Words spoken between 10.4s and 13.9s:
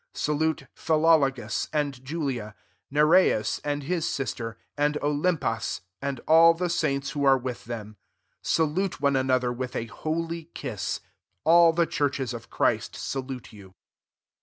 kiss. All the churches of JChrist salute you.